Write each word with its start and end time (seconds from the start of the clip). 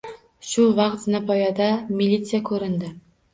Shu 0.51 0.63
vaqt 0.79 1.03
zinapoyada 1.03 1.67
militsiya 2.01 2.41
ko‘rindi. 2.51 2.91